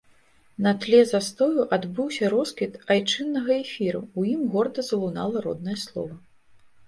На 0.67 0.71
тле 0.83 0.99
застою 1.09 1.65
адбыўся 1.77 2.31
росквіт 2.33 2.73
айчыннага 2.95 3.53
эфіру, 3.63 4.01
у 4.21 4.25
ім 4.33 4.41
горда 4.57 4.87
залунала 4.89 5.37
роднае 5.49 5.77
слова. 5.85 6.15